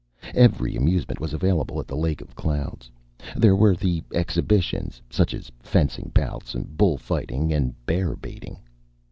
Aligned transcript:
Every 0.33 0.75
amusement 0.75 1.19
was 1.19 1.31
available 1.31 1.79
at 1.79 1.85
the 1.87 1.95
Lake 1.95 2.21
of 2.21 2.33
Clouds. 2.33 2.89
There 3.35 3.55
were 3.55 3.75
the 3.75 4.01
exhibitions 4.15 4.99
such 5.11 5.31
as 5.35 5.51
fencing 5.59 6.09
bouts, 6.11 6.55
bull 6.55 6.97
fighting, 6.97 7.53
and 7.53 7.75
bear 7.85 8.15
baiting. 8.15 8.57